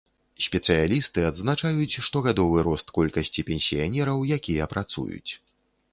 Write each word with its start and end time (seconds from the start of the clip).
Спецыялісты 0.43 1.25
адзначаюць 1.31 1.99
штогадовы 2.09 2.65
рост 2.69 2.87
колькасці 2.97 3.47
пенсіянераў, 3.53 4.17
якія 4.37 4.63
працуюць. 4.77 5.31